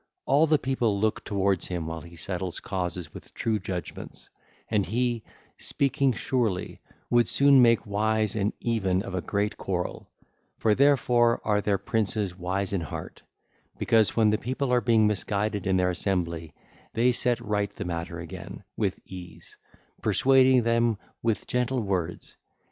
[0.25, 4.31] All the people look towards him while he settles causes with true judgements:
[4.67, 5.21] and he,
[5.59, 6.81] speaking surely,
[7.11, 10.09] would soon make wise end even of a great quarrel;
[10.57, 13.21] for therefore are there princes wise in heart,
[13.77, 16.55] because when the people are being misguided in their assembly,
[16.95, 19.55] they set right the matter again with ease,
[20.01, 22.37] persuading them with gentle words.